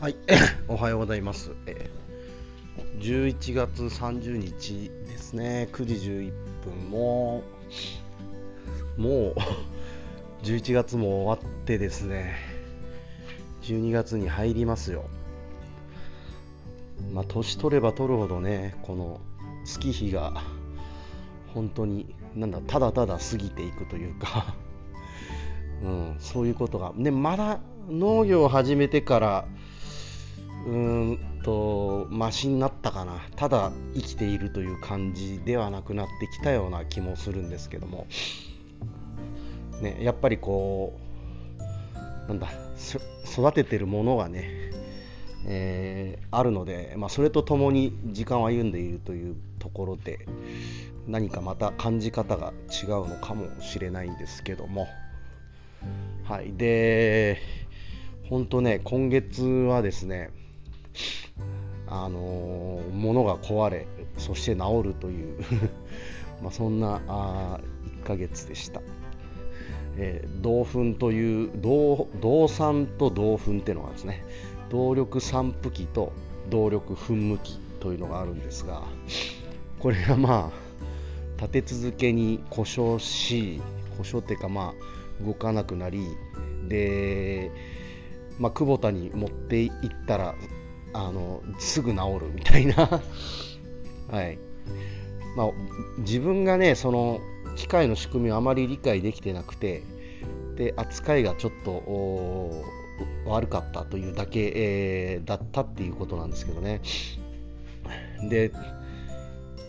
[0.00, 0.16] はい、
[0.68, 1.50] おはようございます。
[1.66, 2.08] えー
[3.00, 6.32] 11月30日ですね、9時11
[6.64, 6.90] 分。
[6.90, 7.42] も
[8.96, 9.34] う、もう
[10.46, 12.36] 11月も終わってですね、
[13.62, 15.04] 12月に入りますよ。
[17.12, 19.20] まあ、年取れば取るほどね、この
[19.64, 20.44] 月日が
[21.54, 24.54] 本当に、なんだ、ただただ過ぎていくというか。
[25.82, 29.48] うん、そういうことが、ね、まだ農業を始めてから、
[30.66, 33.20] うんとマシになったかな。
[33.36, 38.06] ただ生きているという感じではなくなってきたような気もするんですけども、
[39.80, 40.98] ね、やっぱりこ
[42.26, 42.48] うなんだ
[43.24, 44.70] 育ててるものがね、
[45.46, 50.26] えーあるので、まあ、それとともに時間を歩んでいるというところで
[51.06, 54.86] 何かまた感じ方が違うのかもしれないんですけども。
[56.24, 57.38] はいで
[58.28, 60.30] 本当ね今月はですね
[61.88, 63.86] あのー物が壊れ
[64.16, 65.38] そして治るという
[66.42, 67.60] まあそんなあ
[68.02, 68.82] 1ヶ月でした、
[69.96, 74.24] えー銅粉という銅銅酸と銅粉っていうのがですね。
[74.70, 76.12] 動力散布機と
[76.50, 78.82] 動力噴霧機というのがあるんですが
[79.78, 83.60] これがまあ立て続けに故障し
[83.96, 84.74] 故障っていうかま
[85.20, 86.00] あ動かなくなり
[86.68, 87.50] で、
[88.38, 89.70] まあ、久保田に持っていっ
[90.06, 90.34] たら
[90.92, 92.74] あのすぐ治るみたいな、
[94.10, 94.38] はい。
[95.36, 95.50] まあ、
[95.98, 97.20] 自分がねその
[97.56, 99.82] 機械の仕組みをあまり理解できてなくて
[100.56, 102.64] で扱いがちょっと
[103.26, 106.80] 悪かったというだけ、えーだったっていうことなんですけどね。
[108.28, 108.52] で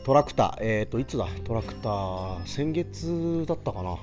[0.05, 1.27] トラクター、えー、といつだ？
[1.43, 3.97] トラクター先月だったかな、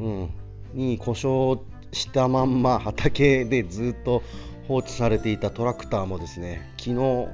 [0.00, 0.30] うん、
[0.74, 1.60] に故障
[1.92, 4.22] したまんま畑でずっと
[4.70, 7.28] 放置されていたトラクターもですね昨日、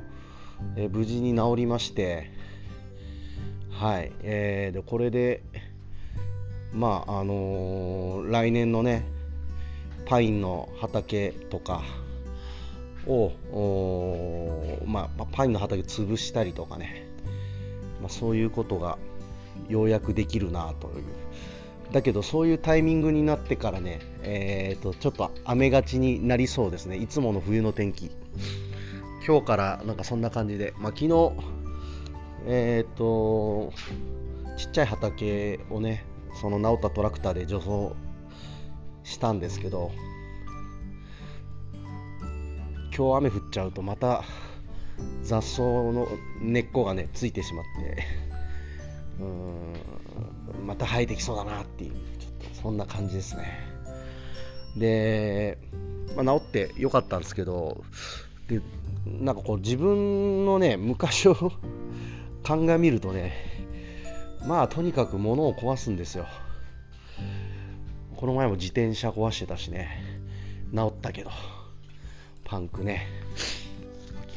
[0.75, 2.31] え無事に治りまして
[3.71, 5.43] はい、えーでこれで
[6.73, 9.05] まああのー来年のね
[10.07, 11.83] パインの畑とか
[13.07, 13.33] を、
[14.87, 17.07] まあ、パインの畑潰したりとかね、
[18.01, 18.97] まあ、そういうことが
[19.69, 21.05] ようやくできるなという
[21.93, 26.97] だけどそういうタイミングになってからね、えー、とちょっと雨がちになりそうですね。
[26.97, 28.11] いつもの冬の天気。
[29.27, 31.33] 今日からなんかそんな感じで、まあ、昨日
[32.47, 33.73] えっ、と
[34.57, 36.05] ちっちゃい畑をね
[36.41, 37.97] その直ったトラクターで除草
[39.03, 39.91] したんですけど
[42.97, 44.23] 今日雨降っちゃうとまた
[45.23, 46.07] 雑草の
[46.41, 48.36] 根っこがねついてしまって。
[50.87, 53.59] 生えてきそうだなっていうちょっとそんな感じですね。
[54.77, 55.59] で、
[56.17, 57.85] まあ、治ってよかったんですけど
[58.49, 58.61] で
[59.07, 61.53] なんかこう自分のね昔を
[62.43, 63.33] 鑑みるとね
[64.47, 66.27] まあとにかく物を壊すんですよ。
[68.17, 70.03] この前も自転車壊してたしね
[70.75, 71.31] 治ったけど
[72.45, 73.07] パンクね。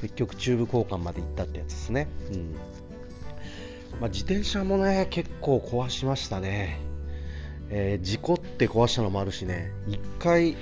[0.01, 2.07] 結局チューブ交換まで行ったってやつですね。
[2.31, 2.55] うん。
[3.99, 6.79] まあ、自転車もね結構壊しましたね、
[7.69, 9.71] えー事故って壊したのもあるしね。
[9.87, 10.55] 一回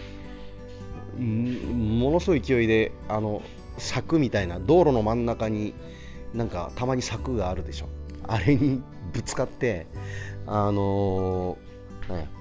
[1.18, 3.42] ものすごい勢いであの
[3.78, 5.74] 柵みたいな道路の真ん中に
[6.34, 7.90] なんかたまに柵があるでしょ。
[8.28, 8.82] あれに
[9.14, 9.88] ぶつかって
[10.46, 11.68] あのー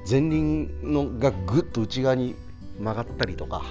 [0.09, 2.37] 前輪のがぐっと内側に
[2.79, 3.65] 曲がったりとか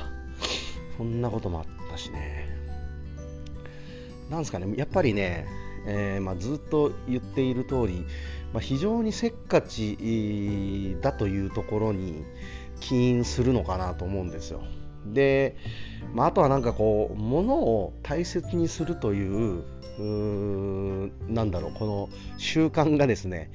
[0.97, 2.49] そんなこともあったしね。
[4.29, 5.47] なんですかねやっぱりね、
[5.85, 8.05] えーまあ、ずっと言っている通り、
[8.53, 12.23] まあ、非常にせっかちだというところに
[12.79, 14.63] 起因するのかなと思うんですよ。
[15.05, 15.55] で、
[16.13, 19.63] まあ、あとはなんかこう物を大切にするという
[19.99, 23.51] うなんだろうこの習慣がですね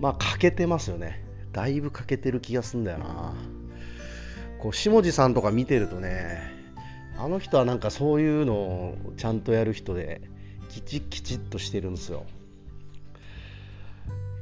[0.00, 3.34] まあ欠けてますよねだいぶ欠けてる気がするんだよな
[4.58, 6.38] こう下地さんとか見てるとね
[7.18, 10.22] あの人はなんかそういうのをちゃんとやる人で
[10.70, 12.24] きちきちっとしてるんですよ。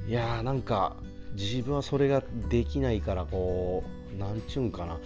[0.06, 0.96] いやーなんか
[1.34, 3.82] 自分はそれができないからこ
[4.14, 4.98] うなんちゅうんかな。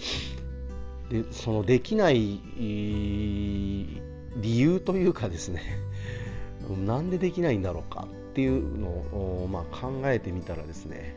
[1.11, 5.63] でそのできない理由というかですね。
[6.85, 11.17] なんでできないんだろうかっていうのを、まあ、考えてみたらですね、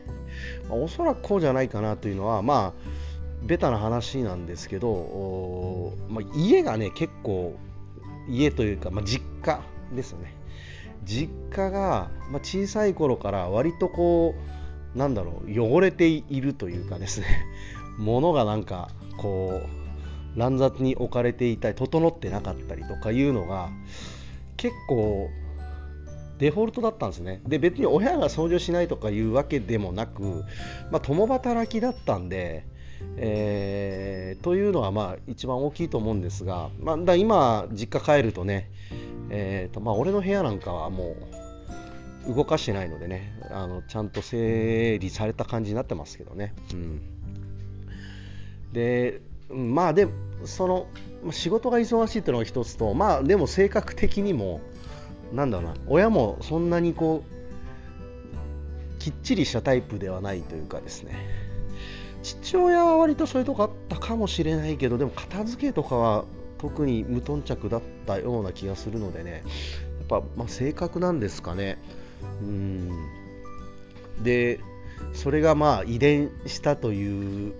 [0.68, 3.06] まあおそらくこうじゃないかなというのはまあ
[3.42, 7.56] ベタな話なんですけど、まあ、家がね結構
[8.28, 9.60] 家というか、まあ、実家
[9.94, 10.34] ですよね。
[11.04, 14.34] 実家が、まあ、小さい頃から割とこ
[14.94, 17.26] うなんだろう汚れているというかですね。
[17.98, 19.60] 物がなんかこ
[20.34, 23.70] う乱雑に置かれていたり整ってなかったりとかいうのが
[24.56, 25.30] 結構
[26.38, 27.40] デフォルトだったんですね。
[27.46, 30.44] で別に親が掃除しないとかいうわけでもなく、
[30.90, 32.66] まあ、共働きだったんで、
[33.16, 38.70] えー、というのはまあ一番大きいと思うんですが、まあ、だ今実家帰るとね、
[39.30, 41.16] えーとまあ、俺の部屋なんかはも
[42.28, 47.00] う動かしてないのでねあのちゃんと整理された感じになってますけどね、うん、
[48.72, 50.08] でまあで
[50.44, 50.86] その
[51.30, 54.60] 仕事が忙しいっていうのが一つとまあでも性格的にも
[55.32, 61.45] なんだろうな親もそんなにこうきっちりしたタイプではないというかですね。
[62.26, 66.24] 父親は割とそういうとこあったかもしれないけどでも片付けとかは
[66.58, 69.44] 特に無頓着だったような気がするのでね。
[70.10, 71.78] やっぱ、まあ、性格なんですかね。
[72.42, 72.90] うん。
[74.22, 74.58] で
[75.12, 77.54] それがまあ遺伝したという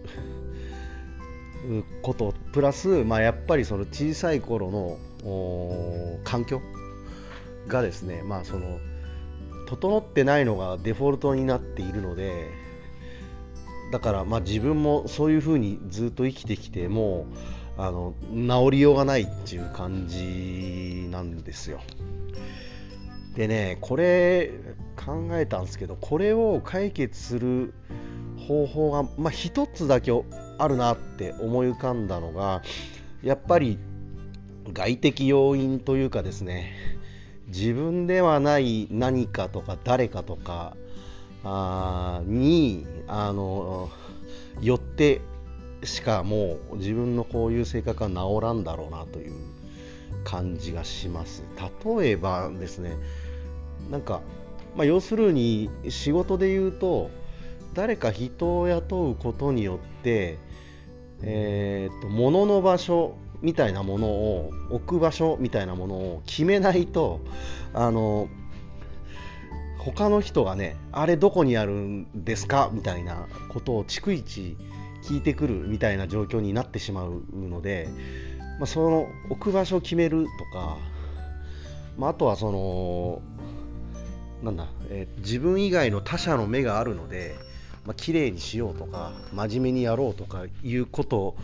[2.02, 6.60] ことプラス、まあ、やっぱりその小さい頃の環境
[7.68, 8.78] がですね、まあ、その
[9.68, 12.65] 整ってないのがデフォルトになっているので
[13.92, 17.26] だからまあ自分もそういうふうにずっと生きてきても
[17.78, 21.80] あの治りようがないっていう感じなんですよ。
[23.34, 24.50] でねこれ
[24.96, 27.74] 考えたんですけどこれを解決する
[28.48, 30.10] 方法が、まあ、一つだけ
[30.58, 32.62] あるなって思い浮かんだのが
[33.22, 33.78] やっぱり
[34.72, 36.72] 外的要因というかですね
[37.48, 40.76] 自分ではない何かとか誰かとか
[41.48, 43.88] あにあの
[44.60, 45.20] よって
[45.84, 49.32] しかもう自分のこういう性格は治らんだろうなという
[50.24, 51.44] 感じがします。
[51.96, 52.96] 例えばですね
[53.90, 54.22] なんか、
[54.76, 57.10] まあ、要するに仕事で言うと
[57.74, 60.38] 誰か人を雇うことによって、
[61.22, 67.20] えーと、物の場所みたいなものを置く場所みたいなものを決めないと
[67.74, 68.28] あの
[69.92, 72.70] 他の人がねあれどこにあるんですか？
[72.72, 74.56] みたいなことを逐一
[75.02, 77.88] 聞いてくるみたいな状況になってしまうので、
[78.58, 80.76] まあ、その置く場所を決めるとか、
[81.96, 83.22] まあ、あとはその
[84.42, 87.34] なんだ、え、自分以外の他者の目があるので
[87.86, 91.36] まあ、綺麗にしようとか真面目にやろうとかいうこと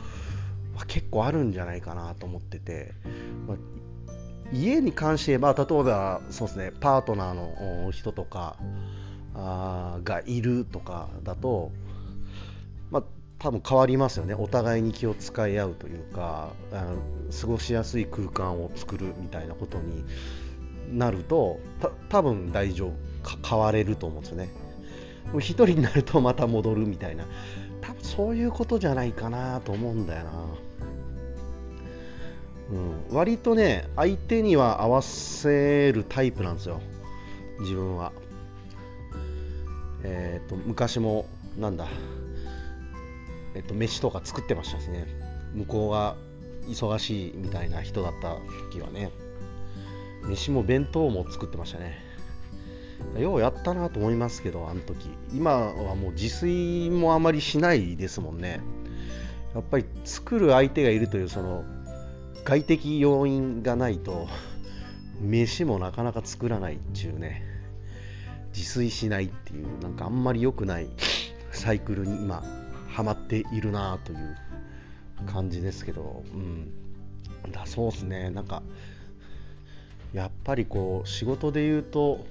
[0.75, 2.93] は結構あるんじゃないかなと思ってて、
[3.47, 3.57] まあ、
[4.53, 8.57] 家に関してまあ、例えばそうですねパートナーの人とか
[9.35, 11.73] あがいるとかだと、
[12.91, 13.03] まあ、
[13.39, 14.35] 多分変わりますよね。
[14.35, 16.97] お互いに気を使い合うというかあの
[17.41, 20.05] 過ごしやすい空間を作るみたいなことに
[20.91, 21.59] なると
[22.11, 23.13] 多分大丈夫。
[23.49, 24.49] 変われると思うんですよね。
[25.33, 27.25] 1人になるとまた戻るみたいな。
[27.81, 30.31] 多分そういうことじゃないかなと思うんだよな、
[32.73, 36.81] うん、割とね相手には合わせるタイプなんですよ。
[37.61, 38.13] 自分は。
[40.03, 41.27] えっ、ー、と昔も
[41.59, 41.87] なんだ。
[43.55, 45.07] えっ、と飯とか作ってましたしね。
[45.55, 46.17] 向こうが
[46.67, 48.37] 忙しいみたいな人だった
[48.71, 49.13] 時はね。
[50.25, 51.99] 飯も弁当も作ってましたね。
[53.19, 55.11] ようやったなと思いますけど、あの時。
[55.35, 58.61] 今はもう自炊もあまりしないですもんね。
[59.55, 61.65] やっぱり作る相手がいるというその
[62.45, 64.29] 外的要因がないと
[65.21, 67.53] 飯もなかなか作らないっていうね。
[68.55, 70.87] 自炊しないっていうなんかあんまり良くない
[71.51, 72.43] サイクルに今
[72.89, 74.37] ハマっているなという
[75.27, 76.71] 感じですけど、うん、
[77.51, 78.31] だそうですね。
[78.31, 78.63] なんか
[80.13, 82.27] やっぱりこう仕事で言うと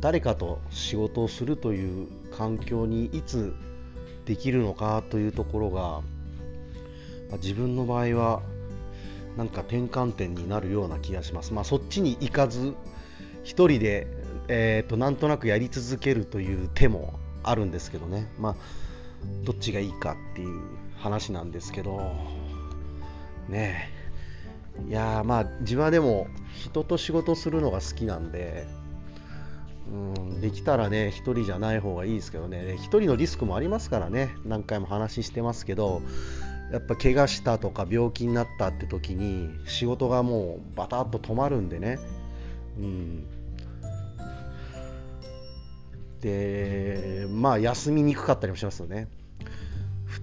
[0.00, 3.54] 誰かと仕事をするという環境にいつ
[4.24, 6.00] できるのかというところが、
[7.30, 8.42] ま、自分の場合は
[9.36, 11.52] なんか転換点になるような気がします。
[11.52, 12.74] まあ、そっちに行かず
[13.42, 14.06] 一人で、
[14.48, 18.56] えーと、なんとなくやり続けるという手もあるんですけどね、まあ、
[19.44, 20.60] どっちがいいかっていう
[20.98, 22.00] 話なんですけど。
[23.48, 23.90] ね
[24.88, 28.66] いやまあ自分はでも人と仕事するのが好きなんで
[29.90, 36.00] うん、できたらね、1人じゃない方がいいですけどね、1人のリスクもありますからね、何回も話してますけど、
[36.72, 41.98] やっぱ怪我したとか病気になったって時に仕事がもうバタッと止まるんでね、
[42.78, 43.26] うん、
[46.20, 49.08] でまあ休みにくかったりもしますよね。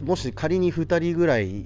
[0.03, 1.65] もし仮に2人ぐらい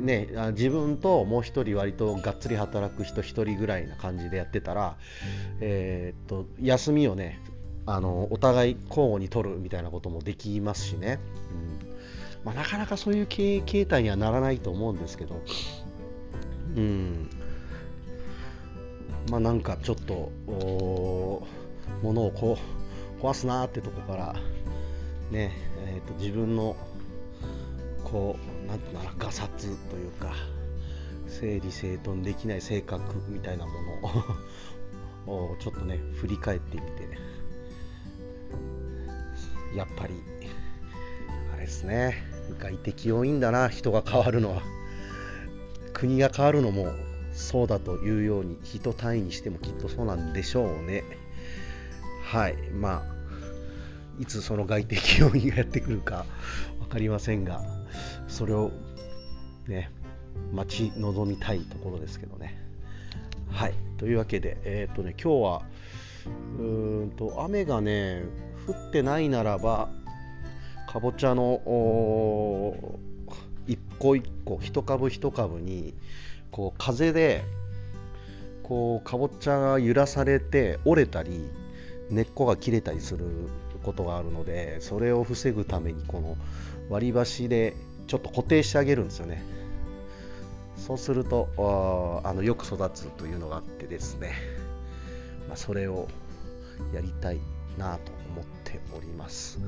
[0.00, 4.96] ね、自分ともう1人割とがっつり働く人1人ぐらいな感じでやってたら、
[5.60, 7.40] えー、っと休みをね
[7.84, 11.18] あのお互い交互に取るみたいなこともできますしね、
[11.82, 11.95] うん。
[12.46, 15.42] まあ、なかなかそういう経営形態にはならないと思うんですけど、
[16.76, 17.28] うん、
[19.28, 20.30] まあなんかちょっと、
[22.04, 22.56] 物をこ
[23.18, 24.36] う壊すなーってとこから、
[25.32, 25.50] ね、
[25.88, 26.76] えーと、自分の
[28.04, 30.32] こう、なんていうのガサツというか、
[31.26, 33.72] 整理整頓できない性格みたいなも
[35.26, 37.08] のを ちょっとね振り返ってみて
[39.74, 40.14] やっぱり
[41.52, 42.25] あれですね。
[42.58, 44.62] 外的要因だな人が変わるのは。
[45.92, 46.92] 国が変わるのも
[47.32, 51.04] そうだというように人単位にしてもきっとそうなんでしょうね。
[52.24, 52.56] はい。
[52.72, 53.16] まあ
[54.18, 56.24] いつその外的要因がやってくるか
[56.80, 57.62] 分かりませんが
[58.28, 58.70] それを
[59.66, 59.90] ね
[60.52, 62.58] 待ち望みたいところですけどね。
[63.50, 65.62] はい、というわけで、えー、っとね、今日は
[66.58, 68.22] うーんと雨がね
[68.66, 69.88] 降ってないならば
[70.96, 71.60] かぼちゃの
[73.66, 75.92] 一個一個一株一株に
[76.50, 77.44] こう風で
[78.62, 81.50] こうかぼちゃが揺らされて折れたり
[82.08, 83.26] 根っこが切れたりする
[83.82, 86.38] ことがあるのでそれを防ぐためにこの
[86.88, 87.74] 割り箸で
[88.06, 89.42] ちょっと固定してあげるんですよね。
[90.78, 94.32] そうするとあのよく育つというのがあってですね、
[95.46, 96.08] まあ、それを
[96.94, 97.40] やりたい
[97.76, 99.58] なと思ってっております。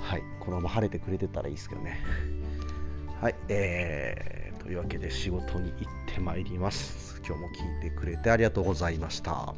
[0.00, 2.00] はいこのまま晴れてくれてたらいいですけどね。
[3.20, 7.20] はいえー、というわけで仕事に行ってまいります。
[7.26, 9.54] 今日も聞いてくれてありがとうございました。